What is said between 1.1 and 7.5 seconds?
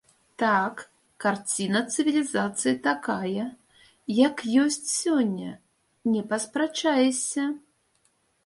карціна цывілізацыі такая, як ёсць сёння, не паспрачаешся.